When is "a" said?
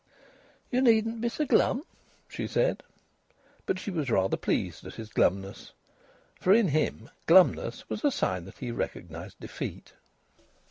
8.03-8.09